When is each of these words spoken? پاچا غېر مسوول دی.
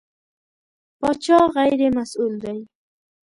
پاچا 0.99 1.39
غېر 1.53 1.81
مسوول 1.95 2.33
دی. 2.43 2.59